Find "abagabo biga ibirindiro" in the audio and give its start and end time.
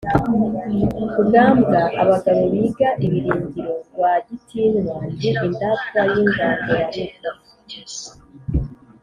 2.01-3.73